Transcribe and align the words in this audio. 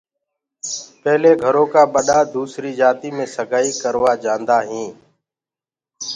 پيلي 1.01 1.33
گھرو 1.43 1.63
ڪآ 1.73 1.83
ٻڏآ 1.93 2.19
سگائي 2.23 2.31
دوسري 2.35 2.71
جآتي 2.79 3.09
مي 3.15 3.25
سگائي 3.35 3.71
ڪروآ 3.81 4.11
جاندآ 4.23 4.57
هينٚ۔ 4.69 4.93